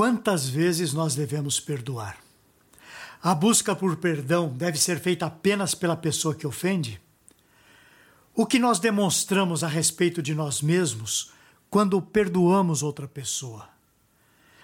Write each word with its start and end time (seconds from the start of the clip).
Quantas 0.00 0.48
vezes 0.48 0.94
nós 0.94 1.14
devemos 1.14 1.60
perdoar? 1.60 2.16
A 3.22 3.34
busca 3.34 3.76
por 3.76 3.96
perdão 3.96 4.48
deve 4.48 4.78
ser 4.78 4.98
feita 4.98 5.26
apenas 5.26 5.74
pela 5.74 5.94
pessoa 5.94 6.34
que 6.34 6.46
ofende? 6.46 6.98
O 8.34 8.46
que 8.46 8.58
nós 8.58 8.78
demonstramos 8.78 9.62
a 9.62 9.68
respeito 9.68 10.22
de 10.22 10.34
nós 10.34 10.62
mesmos 10.62 11.32
quando 11.68 12.00
perdoamos 12.00 12.82
outra 12.82 13.06
pessoa? 13.06 13.68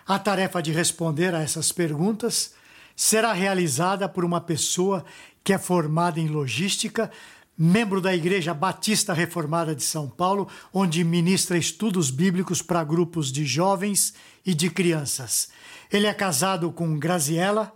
A 0.06 0.18
tarefa 0.18 0.62
de 0.62 0.72
responder 0.72 1.34
a 1.34 1.42
essas 1.42 1.70
perguntas 1.70 2.54
será 2.96 3.34
realizada 3.34 4.08
por 4.08 4.24
uma 4.24 4.40
pessoa 4.40 5.04
que 5.44 5.52
é 5.52 5.58
formada 5.58 6.18
em 6.18 6.28
logística, 6.28 7.10
membro 7.56 8.00
da 8.00 8.14
Igreja 8.14 8.52
Batista 8.52 9.12
Reformada 9.12 9.74
de 9.74 9.82
São 9.82 10.08
Paulo, 10.08 10.48
onde 10.72 11.02
ministra 11.02 11.56
estudos 11.56 12.10
bíblicos 12.10 12.60
para 12.60 12.84
grupos 12.84 13.32
de 13.32 13.44
jovens 13.44 14.14
e 14.44 14.54
de 14.54 14.68
crianças. 14.68 15.48
Ele 15.90 16.06
é 16.06 16.12
casado 16.12 16.70
com 16.70 16.98
Graziella 16.98 17.72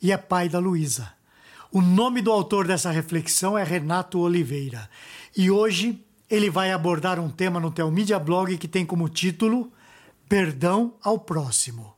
e 0.00 0.12
é 0.12 0.16
pai 0.16 0.48
da 0.48 0.58
Luísa. 0.58 1.12
O 1.70 1.82
nome 1.82 2.22
do 2.22 2.32
autor 2.32 2.66
dessa 2.66 2.90
reflexão 2.90 3.58
é 3.58 3.62
Renato 3.62 4.18
Oliveira. 4.18 4.88
E 5.36 5.50
hoje 5.50 6.02
ele 6.30 6.48
vai 6.48 6.72
abordar 6.72 7.18
um 7.18 7.28
tema 7.28 7.60
no 7.60 7.70
Telmídia 7.70 8.18
Blog 8.18 8.56
que 8.56 8.68
tem 8.68 8.86
como 8.86 9.08
título 9.08 9.70
Perdão 10.28 10.94
ao 11.02 11.18
próximo. 11.18 11.94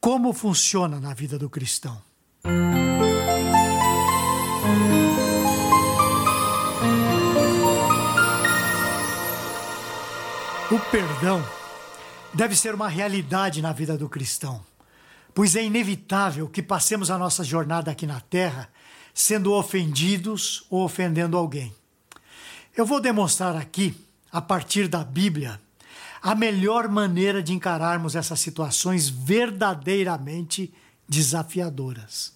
Como 0.00 0.32
funciona 0.32 0.98
na 0.98 1.14
vida 1.14 1.38
do 1.38 1.48
cristão? 1.48 2.00
O 10.72 10.80
perdão 10.90 11.44
deve 12.32 12.56
ser 12.56 12.74
uma 12.74 12.88
realidade 12.88 13.60
na 13.60 13.74
vida 13.74 13.94
do 13.98 14.08
cristão, 14.08 14.64
pois 15.34 15.54
é 15.54 15.62
inevitável 15.62 16.48
que 16.48 16.62
passemos 16.62 17.10
a 17.10 17.18
nossa 17.18 17.44
jornada 17.44 17.90
aqui 17.90 18.06
na 18.06 18.22
terra 18.22 18.70
sendo 19.12 19.52
ofendidos 19.52 20.64
ou 20.70 20.82
ofendendo 20.82 21.36
alguém. 21.36 21.74
Eu 22.74 22.86
vou 22.86 23.02
demonstrar 23.02 23.54
aqui, 23.54 23.94
a 24.32 24.40
partir 24.40 24.88
da 24.88 25.04
Bíblia, 25.04 25.60
a 26.22 26.34
melhor 26.34 26.88
maneira 26.88 27.42
de 27.42 27.52
encararmos 27.52 28.16
essas 28.16 28.40
situações 28.40 29.10
verdadeiramente 29.10 30.72
desafiadoras. 31.06 32.32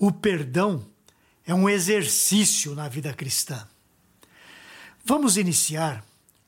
O 0.00 0.10
perdão 0.10 0.84
é 1.46 1.54
um 1.54 1.68
exercício 1.68 2.74
na 2.74 2.88
vida 2.88 3.14
cristã. 3.14 3.64
Vamos 5.04 5.36
iniciar 5.36 6.04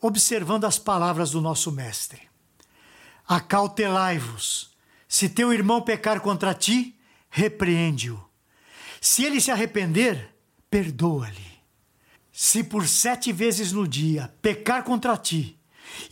observando 0.06 0.66
as 0.66 0.78
palavras 0.78 1.30
do 1.30 1.40
nosso 1.40 1.72
Mestre. 1.72 2.20
Acautelai-vos. 3.26 4.76
Se 5.08 5.30
teu 5.30 5.50
irmão 5.50 5.80
pecar 5.80 6.20
contra 6.20 6.52
ti, 6.52 6.94
repreende-o. 7.30 8.22
Se 9.00 9.24
ele 9.24 9.40
se 9.40 9.50
arrepender, 9.50 10.28
perdoa-lhe. 10.68 11.54
Se 12.30 12.62
por 12.62 12.86
sete 12.86 13.32
vezes 13.32 13.72
no 13.72 13.88
dia 13.88 14.30
pecar 14.42 14.84
contra 14.84 15.16
ti, 15.16 15.58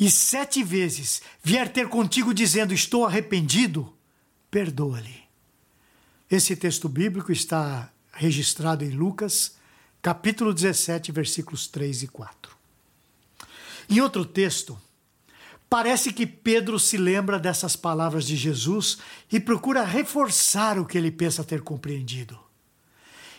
e 0.01 0.11
sete 0.11 0.65
vezes 0.65 1.21
vier 1.43 1.71
ter 1.71 1.87
contigo 1.89 2.33
dizendo 2.33 2.73
estou 2.73 3.05
arrependido, 3.05 3.95
perdoa-lhe. 4.51 5.23
Esse 6.31 6.57
texto 6.57 6.89
bíblico 6.89 7.31
está 7.31 7.93
registrado 8.11 8.85
em 8.85 8.91
Lucas, 8.91 9.57
capítulo 10.01 10.55
17, 10.55 11.13
versículos 11.13 11.67
3 11.67 12.05
e 12.05 12.09
4. 12.09 12.62
Em 13.93 14.01
outro 14.01 14.25
texto, 14.25 14.81
parece 15.69 16.15
que 16.15 16.27
Pedro 16.27 16.79
se 16.79 16.97
lembra 16.97 17.39
dessas 17.39 17.77
palavras 17.77 18.25
de 18.25 18.37
Jesus 18.37 18.97
e 19.31 19.39
procura 19.39 19.85
reforçar 19.85 20.79
o 20.79 20.87
que 20.87 20.97
ele 20.97 21.11
pensa 21.11 21.45
ter 21.45 21.61
compreendido. 21.61 22.41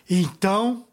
Então, 0.07 0.87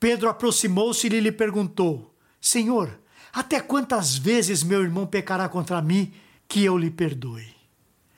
Pedro 0.00 0.28
aproximou-se 0.28 1.06
e 1.06 1.20
lhe 1.20 1.30
perguntou: 1.30 2.12
Senhor, 2.40 2.98
até 3.32 3.60
quantas 3.60 4.16
vezes 4.16 4.64
meu 4.64 4.82
irmão 4.82 5.06
pecará 5.06 5.48
contra 5.48 5.80
mim 5.80 6.12
que 6.48 6.64
eu 6.64 6.76
lhe 6.76 6.90
perdoe? 6.90 7.54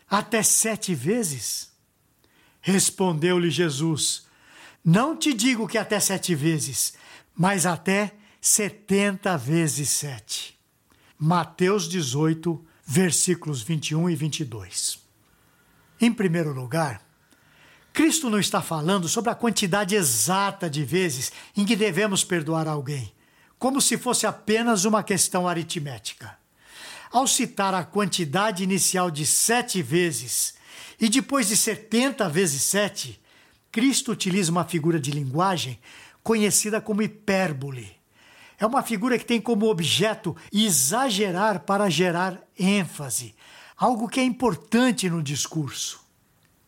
Até 0.08 0.42
sete 0.42 0.94
vezes? 0.94 1.72
Respondeu-lhe 2.58 3.50
Jesus: 3.50 4.24
Não 4.82 5.14
te 5.14 5.34
digo 5.34 5.68
que 5.68 5.76
até 5.76 6.00
sete 6.00 6.34
vezes, 6.34 6.94
mas 7.34 7.66
até 7.66 8.14
setenta 8.40 9.36
vezes 9.36 9.90
sete. 9.90 10.55
Mateus 11.18 11.88
18, 11.88 12.62
versículos 12.84 13.62
21 13.62 14.10
e 14.10 14.14
22. 14.14 14.98
Em 15.98 16.12
primeiro 16.12 16.52
lugar, 16.52 17.00
Cristo 17.90 18.28
não 18.28 18.38
está 18.38 18.60
falando 18.60 19.08
sobre 19.08 19.30
a 19.30 19.34
quantidade 19.34 19.94
exata 19.94 20.68
de 20.68 20.84
vezes 20.84 21.32
em 21.56 21.64
que 21.64 21.74
devemos 21.74 22.22
perdoar 22.22 22.68
alguém, 22.68 23.10
como 23.58 23.80
se 23.80 23.96
fosse 23.96 24.26
apenas 24.26 24.84
uma 24.84 25.02
questão 25.02 25.48
aritmética. 25.48 26.36
Ao 27.10 27.26
citar 27.26 27.72
a 27.72 27.82
quantidade 27.82 28.62
inicial 28.62 29.10
de 29.10 29.24
sete 29.24 29.80
vezes 29.80 30.52
e 31.00 31.08
depois 31.08 31.48
de 31.48 31.56
setenta 31.56 32.28
vezes 32.28 32.60
sete, 32.60 33.18
Cristo 33.72 34.12
utiliza 34.12 34.52
uma 34.52 34.66
figura 34.66 35.00
de 35.00 35.10
linguagem 35.10 35.78
conhecida 36.22 36.78
como 36.78 37.00
hipérbole 37.00 37.95
é 38.58 38.66
uma 38.66 38.82
figura 38.82 39.18
que 39.18 39.24
tem 39.24 39.40
como 39.40 39.66
objeto 39.66 40.36
exagerar 40.52 41.60
para 41.60 41.90
gerar 41.90 42.42
ênfase, 42.58 43.34
algo 43.76 44.08
que 44.08 44.20
é 44.20 44.24
importante 44.24 45.08
no 45.10 45.22
discurso. 45.22 46.00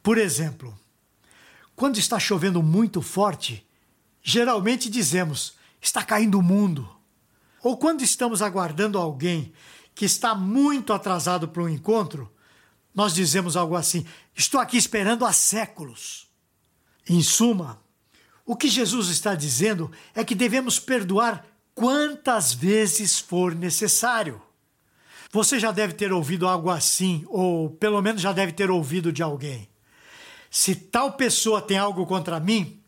Por 0.03 0.19
exemplo, 0.19 0.79
quando 1.75 1.99
está 1.99 2.19
chovendo 2.19 2.63
muito 2.63 3.01
forte, 3.01 3.67
geralmente 4.23 4.91
dizemos 4.91 5.57
está 5.81 6.03
caindo 6.03 6.39
o 6.39 6.43
mundo. 6.43 6.89
Ou 7.63 7.77
quando 7.77 8.03
estamos 8.03 8.43
aguardando 8.43 8.99
alguém 8.99 9.53
que 9.95 10.05
está 10.05 10.35
muito 10.35 10.93
atrasado 10.93 11.49
para 11.49 11.63
um 11.63 11.69
encontro, 11.69 12.31
nós 12.95 13.15
dizemos 13.15 13.57
algo 13.57 13.77
assim: 13.77 14.05
estou 14.35 14.61
aqui 14.61 14.77
esperando 14.77 15.25
há 15.25 15.33
séculos. 15.33 16.27
Em 17.09 17.23
suma, 17.23 17.81
o 18.45 18.55
que 18.55 18.69
Jesus 18.69 19.09
está 19.09 19.35
dizendo 19.35 19.91
é 20.15 20.25
que 20.25 20.35
devemos 20.35 20.79
perdoar 20.79 21.45
quantas 21.79 22.53
vezes 22.53 23.21
for 23.21 23.55
necessário. 23.55 24.43
Você 25.31 25.61
já 25.61 25.71
deve 25.71 25.93
ter 25.93 26.13
ouvido 26.13 26.49
algo 26.49 26.71
assim, 26.71 27.25
ou 27.29 27.71
pelo 27.71 28.03
menos 28.03 28.21
já 28.21 28.33
deve 28.33 28.51
ter 28.51 28.69
ouvido 28.69 29.13
de 29.13 29.23
alguém. 29.23 29.69
Se 30.51 30.75
tal 30.75 31.13
pessoa 31.13 31.63
tem 31.63 31.79
algo 31.79 32.05
contra 32.05 32.41
mim, 32.41 32.83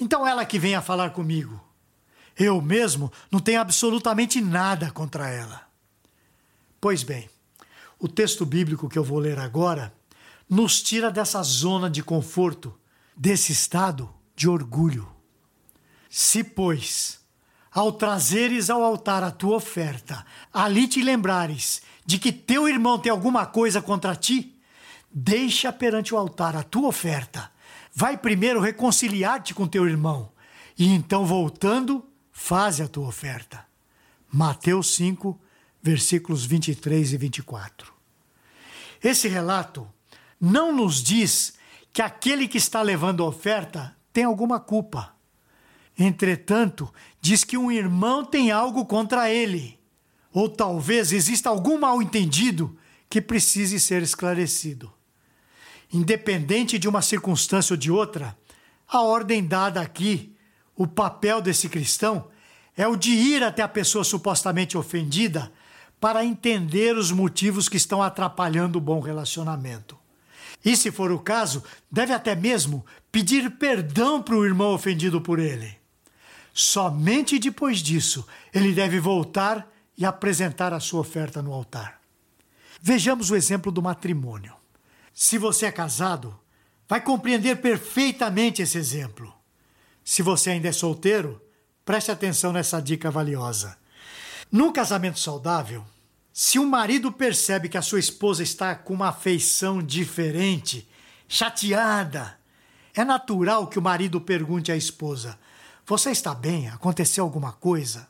então 0.00 0.26
ela 0.26 0.44
que 0.44 0.58
venha 0.58 0.82
falar 0.82 1.10
comigo. 1.10 1.62
Eu 2.36 2.60
mesmo 2.60 3.12
não 3.30 3.38
tenho 3.38 3.60
absolutamente 3.60 4.40
nada 4.40 4.90
contra 4.90 5.28
ela. 5.30 5.68
Pois 6.80 7.04
bem, 7.04 7.30
o 8.00 8.08
texto 8.08 8.44
bíblico 8.44 8.88
que 8.88 8.98
eu 8.98 9.04
vou 9.04 9.20
ler 9.20 9.38
agora 9.38 9.94
nos 10.50 10.82
tira 10.82 11.08
dessa 11.08 11.40
zona 11.44 11.88
de 11.88 12.02
conforto, 12.02 12.76
desse 13.16 13.52
estado 13.52 14.12
de 14.34 14.48
orgulho. 14.48 15.08
Se, 16.10 16.42
pois, 16.42 17.23
ao 17.74 17.92
trazeres 17.92 18.70
ao 18.70 18.84
altar 18.84 19.24
a 19.24 19.32
tua 19.32 19.56
oferta, 19.56 20.24
ali 20.52 20.86
te 20.86 21.02
lembrares 21.02 21.82
de 22.06 22.18
que 22.18 22.30
teu 22.30 22.68
irmão 22.68 22.98
tem 22.98 23.10
alguma 23.10 23.44
coisa 23.44 23.82
contra 23.82 24.14
ti, 24.14 24.54
deixa 25.10 25.72
perante 25.72 26.14
o 26.14 26.16
altar 26.16 26.54
a 26.54 26.62
tua 26.62 26.88
oferta. 26.88 27.50
Vai 27.92 28.16
primeiro 28.16 28.60
reconciliar-te 28.60 29.52
com 29.52 29.66
teu 29.66 29.88
irmão, 29.88 30.30
e 30.78 30.86
então 30.86 31.26
voltando, 31.26 32.06
faze 32.30 32.82
a 32.82 32.88
tua 32.88 33.08
oferta. 33.08 33.66
Mateus 34.30 34.94
5, 34.94 35.38
versículos 35.82 36.44
23 36.44 37.12
e 37.12 37.16
24. 37.16 37.92
Esse 39.02 39.28
relato 39.28 39.86
não 40.40 40.74
nos 40.74 41.02
diz 41.02 41.54
que 41.92 42.02
aquele 42.02 42.48
que 42.48 42.58
está 42.58 42.82
levando 42.82 43.22
a 43.22 43.26
oferta 43.26 43.96
tem 44.12 44.24
alguma 44.24 44.58
culpa. 44.58 45.13
Entretanto, 45.98 46.92
diz 47.20 47.44
que 47.44 47.56
um 47.56 47.70
irmão 47.70 48.24
tem 48.24 48.50
algo 48.50 48.84
contra 48.84 49.30
ele, 49.30 49.78
ou 50.32 50.48
talvez 50.48 51.12
exista 51.12 51.48
algum 51.48 51.78
mal-entendido 51.78 52.76
que 53.08 53.20
precise 53.20 53.78
ser 53.78 54.02
esclarecido. 54.02 54.92
Independente 55.92 56.78
de 56.78 56.88
uma 56.88 57.00
circunstância 57.00 57.74
ou 57.74 57.76
de 57.76 57.90
outra, 57.90 58.36
a 58.88 59.02
ordem 59.02 59.46
dada 59.46 59.80
aqui, 59.80 60.34
o 60.76 60.86
papel 60.86 61.40
desse 61.40 61.68
cristão, 61.68 62.28
é 62.76 62.88
o 62.88 62.96
de 62.96 63.10
ir 63.10 63.44
até 63.44 63.62
a 63.62 63.68
pessoa 63.68 64.02
supostamente 64.02 64.76
ofendida 64.76 65.52
para 66.00 66.24
entender 66.24 66.96
os 66.96 67.12
motivos 67.12 67.68
que 67.68 67.76
estão 67.76 68.02
atrapalhando 68.02 68.78
o 68.78 68.80
bom 68.80 68.98
relacionamento. 68.98 69.96
E, 70.64 70.76
se 70.76 70.90
for 70.90 71.12
o 71.12 71.18
caso, 71.18 71.62
deve 71.90 72.12
até 72.12 72.34
mesmo 72.34 72.84
pedir 73.12 73.50
perdão 73.52 74.20
para 74.20 74.34
o 74.34 74.44
irmão 74.44 74.74
ofendido 74.74 75.20
por 75.20 75.38
ele. 75.38 75.83
Somente 76.54 77.40
depois 77.40 77.80
disso 77.80 78.24
ele 78.52 78.72
deve 78.72 79.00
voltar 79.00 79.68
e 79.98 80.06
apresentar 80.06 80.72
a 80.72 80.78
sua 80.78 81.00
oferta 81.00 81.42
no 81.42 81.52
altar. 81.52 82.00
Vejamos 82.80 83.30
o 83.30 83.36
exemplo 83.36 83.72
do 83.72 83.82
matrimônio. 83.82 84.54
Se 85.12 85.36
você 85.36 85.66
é 85.66 85.72
casado, 85.72 86.38
vai 86.88 87.00
compreender 87.00 87.56
perfeitamente 87.56 88.62
esse 88.62 88.78
exemplo. 88.78 89.34
Se 90.04 90.22
você 90.22 90.50
ainda 90.50 90.68
é 90.68 90.72
solteiro, 90.72 91.42
preste 91.84 92.12
atenção 92.12 92.52
nessa 92.52 92.80
dica 92.80 93.10
valiosa. 93.10 93.76
Num 94.50 94.72
casamento 94.72 95.18
saudável, 95.18 95.84
se 96.32 96.58
o 96.58 96.66
marido 96.66 97.10
percebe 97.10 97.68
que 97.68 97.78
a 97.78 97.82
sua 97.82 97.98
esposa 97.98 98.42
está 98.42 98.74
com 98.74 98.94
uma 98.94 99.08
afeição 99.08 99.82
diferente, 99.82 100.88
chateada, 101.26 102.38
é 102.94 103.04
natural 103.04 103.66
que 103.66 103.78
o 103.78 103.82
marido 103.82 104.20
pergunte 104.20 104.70
à 104.70 104.76
esposa: 104.76 105.38
Você 105.86 106.10
está 106.10 106.34
bem? 106.34 106.68
Aconteceu 106.68 107.24
alguma 107.24 107.52
coisa? 107.52 108.08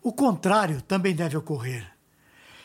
O 0.00 0.12
contrário 0.12 0.80
também 0.80 1.14
deve 1.14 1.36
ocorrer. 1.36 1.90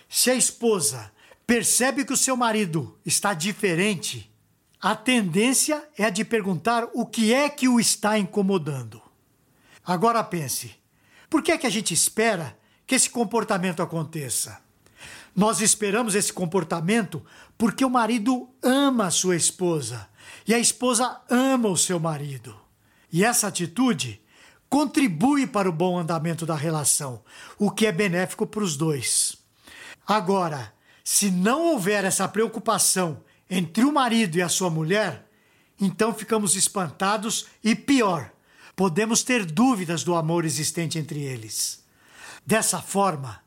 Se 0.08 0.30
a 0.30 0.36
esposa 0.36 1.12
percebe 1.48 2.06
que 2.06 2.14
o 2.14 2.18
seu 2.18 2.38
marido 2.38 2.98
está 3.04 3.34
diferente, 3.34 4.32
a 4.80 4.96
tendência 4.96 5.84
é 5.98 6.06
a 6.06 6.10
de 6.12 6.24
perguntar 6.24 6.88
o 6.94 7.06
que 7.06 7.34
é 7.34 7.50
que 7.50 7.68
o 7.68 7.80
está 7.80 8.20
incomodando. 8.20 9.02
Agora 9.84 10.24
pense: 10.24 10.76
por 11.30 11.42
que 11.42 11.52
é 11.52 11.58
que 11.58 11.66
a 11.66 11.72
gente 11.72 11.94
espera 11.94 12.58
que 12.86 12.94
esse 12.94 13.10
comportamento 13.10 13.82
aconteça? 13.82 14.62
Nós 15.36 15.62
esperamos 15.62 16.14
esse 16.14 16.32
comportamento 16.32 17.26
porque 17.58 17.84
o 17.84 17.90
marido 17.90 18.48
ama 18.62 19.08
a 19.08 19.12
sua 19.12 19.36
esposa 19.36 20.08
e 20.46 20.54
a 20.54 20.60
esposa 20.60 21.22
ama 21.28 21.70
o 21.70 21.78
seu 21.78 22.00
marido. 22.00 22.56
E 23.12 23.24
essa 23.24 23.48
atitude 23.48 24.23
contribui 24.74 25.46
para 25.46 25.70
o 25.70 25.72
bom 25.72 26.00
andamento 26.00 26.48
da 26.48 26.56
relação, 26.56 27.22
o 27.60 27.70
que 27.70 27.86
é 27.86 27.92
benéfico 27.92 28.48
para 28.48 28.64
os 28.64 28.75
dois. 28.75 29.38
Agora, 30.04 30.74
se 31.04 31.30
não 31.30 31.66
houver 31.66 32.04
essa 32.04 32.28
preocupação 32.28 33.24
entre 33.48 33.84
o 33.84 33.94
marido 33.94 34.36
e 34.36 34.42
a 34.42 34.50
sua 34.50 34.72
mulher, 34.72 35.30
então 35.80 36.12
ficamos 36.12 36.56
espantados 36.56 37.46
e 37.64 37.75
pior, 37.75 38.31
podemos 38.75 39.22
ter 39.22 39.46
dúvidas 39.46 40.04
do 40.04 40.16
amor 40.16 40.44
existente 40.44 40.98
entre 40.98 41.22
eles. 41.22 41.84
Dessa 42.44 42.81
forma, 42.81 43.44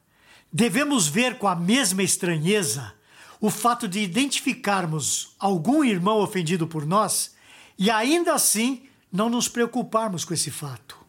devemos 0.53 1.09
ver 1.09 1.39
com 1.39 1.49
a 1.49 1.57
mesma 1.57 2.05
estranheza 2.05 2.95
o 3.41 3.51
fato 3.51 3.89
de 3.89 3.99
identificarmos 3.99 5.35
algum 5.41 5.83
irmão 5.83 6.21
ofendido 6.21 6.69
por 6.69 6.87
nós 6.87 7.35
e 7.77 7.91
ainda 7.91 8.33
assim 8.33 8.85
não 9.11 9.29
nos 9.29 9.49
preocuparmos 9.49 10.25
com 10.25 10.33
esse 10.33 10.53
fato. 10.53 11.06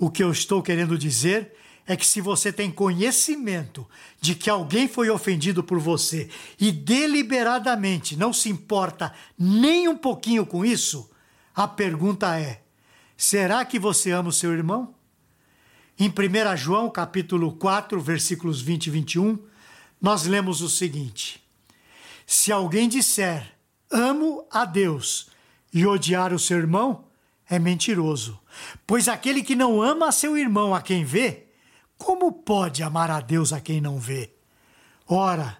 O 0.00 0.10
que 0.10 0.24
eu 0.24 0.32
estou 0.32 0.62
querendo 0.62 0.96
dizer 0.96 1.52
é 1.86 1.94
que 1.94 2.06
se 2.06 2.22
você 2.22 2.50
tem 2.50 2.70
conhecimento 2.70 3.86
de 4.18 4.34
que 4.34 4.48
alguém 4.48 4.88
foi 4.88 5.10
ofendido 5.10 5.62
por 5.62 5.78
você 5.78 6.30
e 6.58 6.72
deliberadamente 6.72 8.16
não 8.16 8.32
se 8.32 8.48
importa 8.48 9.12
nem 9.38 9.88
um 9.88 9.96
pouquinho 9.98 10.46
com 10.46 10.64
isso, 10.64 11.10
a 11.54 11.68
pergunta 11.68 12.40
é: 12.40 12.62
será 13.14 13.62
que 13.62 13.78
você 13.78 14.10
ama 14.10 14.30
o 14.30 14.32
seu 14.32 14.54
irmão? 14.54 14.94
Em 15.98 16.08
1 16.08 16.56
João, 16.56 16.88
capítulo 16.88 17.52
4, 17.52 18.00
versículos 18.00 18.62
20 18.62 18.86
e 18.86 18.90
21, 18.90 19.38
nós 20.00 20.24
lemos 20.24 20.62
o 20.62 20.70
seguinte: 20.70 21.46
Se 22.26 22.50
alguém 22.50 22.88
disser 22.88 23.54
amo 23.90 24.46
a 24.50 24.64
Deus 24.64 25.28
e 25.70 25.84
odiar 25.84 26.32
o 26.32 26.38
seu 26.38 26.56
irmão, 26.56 27.09
é 27.50 27.58
mentiroso. 27.58 28.38
Pois 28.86 29.08
aquele 29.08 29.42
que 29.42 29.56
não 29.56 29.82
ama 29.82 30.08
a 30.08 30.12
seu 30.12 30.38
irmão 30.38 30.72
a 30.72 30.80
quem 30.80 31.04
vê, 31.04 31.48
como 31.98 32.32
pode 32.32 32.82
amar 32.82 33.10
a 33.10 33.20
Deus 33.20 33.52
a 33.52 33.60
quem 33.60 33.80
não 33.80 33.98
vê? 33.98 34.32
Ora, 35.06 35.58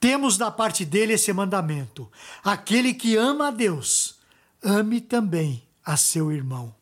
temos 0.00 0.36
da 0.36 0.50
parte 0.50 0.84
dele 0.84 1.12
esse 1.12 1.32
mandamento: 1.32 2.10
aquele 2.42 2.92
que 2.92 3.16
ama 3.16 3.48
a 3.48 3.50
Deus, 3.52 4.18
ame 4.62 5.00
também 5.00 5.62
a 5.84 5.96
seu 5.96 6.32
irmão. 6.32 6.74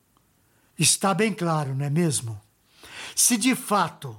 Está 0.78 1.12
bem 1.12 1.34
claro, 1.34 1.74
não 1.74 1.84
é 1.84 1.90
mesmo? 1.90 2.40
Se 3.14 3.36
de 3.36 3.54
fato 3.54 4.16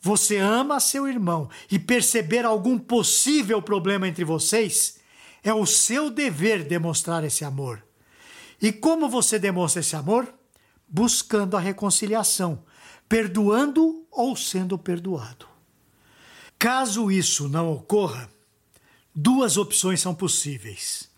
você 0.00 0.36
ama 0.36 0.78
seu 0.78 1.08
irmão 1.08 1.50
e 1.68 1.78
perceber 1.78 2.44
algum 2.44 2.78
possível 2.78 3.60
problema 3.60 4.06
entre 4.06 4.24
vocês, 4.24 5.00
é 5.42 5.52
o 5.52 5.66
seu 5.66 6.08
dever 6.10 6.62
demonstrar 6.62 7.24
esse 7.24 7.44
amor. 7.44 7.82
E 8.64 8.72
como 8.72 9.10
você 9.10 9.38
demonstra 9.38 9.80
esse 9.80 9.94
amor? 9.94 10.32
Buscando 10.88 11.54
a 11.54 11.60
reconciliação, 11.60 12.64
perdoando 13.06 14.06
ou 14.10 14.34
sendo 14.34 14.78
perdoado. 14.78 15.46
Caso 16.58 17.10
isso 17.10 17.46
não 17.46 17.70
ocorra, 17.70 18.26
duas 19.14 19.58
opções 19.58 20.00
são 20.00 20.14
possíveis. 20.14 21.10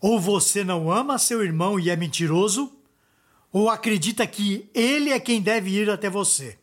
Ou 0.00 0.20
você 0.20 0.62
não 0.62 0.88
ama 0.88 1.18
seu 1.18 1.42
irmão 1.42 1.80
e 1.80 1.90
é 1.90 1.96
mentiroso, 1.96 2.72
ou 3.52 3.68
acredita 3.68 4.24
que 4.24 4.70
ele 4.72 5.10
é 5.10 5.18
quem 5.18 5.42
deve 5.42 5.70
ir 5.70 5.90
até 5.90 6.08
você. 6.08 6.56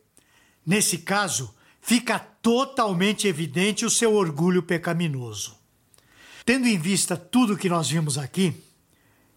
Nesse 0.65 0.99
caso, 0.99 1.53
fica 1.81 2.17
totalmente 2.17 3.27
evidente 3.27 3.85
o 3.85 3.89
seu 3.89 4.13
orgulho 4.13 4.63
pecaminoso. 4.63 5.57
Tendo 6.45 6.65
em 6.65 6.77
vista 6.77 7.17
tudo 7.17 7.57
que 7.57 7.67
nós 7.67 7.89
vimos 7.89 8.17
aqui, 8.17 8.55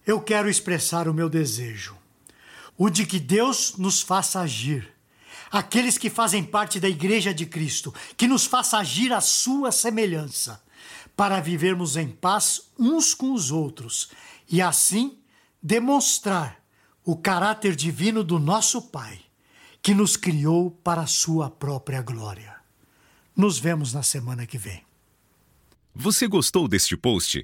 eu 0.07 0.21
quero 0.21 0.49
expressar 0.49 1.09
o 1.09 1.13
meu 1.13 1.29
desejo, 1.29 1.97
o 2.77 2.89
de 2.89 3.05
que 3.05 3.19
Deus 3.19 3.75
nos 3.77 4.01
faça 4.01 4.39
agir. 4.39 4.89
Aqueles 5.51 5.97
que 5.97 6.09
fazem 6.09 6.43
parte 6.43 6.79
da 6.79 6.87
Igreja 6.87 7.33
de 7.33 7.45
Cristo, 7.45 7.93
que 8.15 8.25
nos 8.25 8.45
faça 8.45 8.77
agir 8.77 9.11
à 9.11 9.19
sua 9.19 9.69
semelhança, 9.69 10.63
para 11.15 11.41
vivermos 11.41 11.97
em 11.97 12.07
paz 12.07 12.69
uns 12.79 13.13
com 13.13 13.33
os 13.33 13.51
outros 13.51 14.09
e 14.49 14.61
assim 14.61 15.17
demonstrar 15.61 16.63
o 17.03 17.17
caráter 17.17 17.75
divino 17.75 18.23
do 18.23 18.39
nosso 18.39 18.81
Pai 18.83 19.19
que 19.81 19.93
nos 19.93 20.15
criou 20.15 20.71
para 20.71 21.01
a 21.01 21.07
sua 21.07 21.49
própria 21.49 22.01
glória. 22.01 22.55
Nos 23.35 23.59
vemos 23.59 23.93
na 23.93 24.03
semana 24.03 24.45
que 24.45 24.57
vem. 24.57 24.83
Você 25.93 26.27
gostou 26.27 26.67
deste 26.67 26.95
post? 26.95 27.43